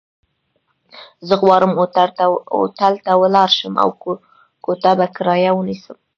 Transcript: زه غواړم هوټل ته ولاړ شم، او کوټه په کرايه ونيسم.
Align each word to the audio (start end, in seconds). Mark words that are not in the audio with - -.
زه 1.27 1.33
غواړم 1.41 1.71
هوټل 2.57 2.93
ته 3.05 3.11
ولاړ 3.21 3.49
شم، 3.57 3.73
او 3.83 3.89
کوټه 4.65 4.91
په 4.99 5.05
کرايه 5.15 5.51
ونيسم. 5.53 5.97